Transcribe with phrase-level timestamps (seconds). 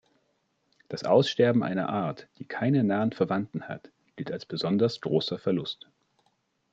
[0.89, 5.91] Das Aussterben einer Art, die keine nahen Verwandten hat, gilt als besonders großer Verlust.